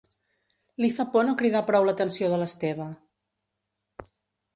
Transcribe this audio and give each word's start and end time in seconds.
Li 0.83 0.87
fa 0.99 1.03
por 1.15 1.27
no 1.27 1.35
cridar 1.41 1.61
prou 1.67 1.85
l'atenció 1.89 2.31
de 2.31 2.39
l'Esteve. 2.45 2.87